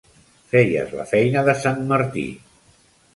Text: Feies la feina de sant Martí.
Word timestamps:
Feies 0.53 0.95
la 0.99 1.05
feina 1.11 1.43
de 1.49 1.55
sant 1.65 1.83
Martí. 1.93 2.25